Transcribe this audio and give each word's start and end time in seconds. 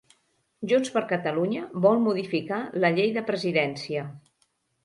Junts 0.71 0.89
per 0.95 1.03
Catalunya 1.11 1.67
vol 1.87 2.01
modificar 2.07 2.63
la 2.85 2.93
llei 2.97 3.15
de 3.19 3.25
presidència 3.31 4.09